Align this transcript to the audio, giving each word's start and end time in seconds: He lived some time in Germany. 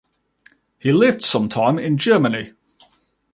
He 0.79 0.91
lived 0.91 1.23
some 1.23 1.47
time 1.47 1.77
in 1.77 1.95
Germany. 1.95 2.53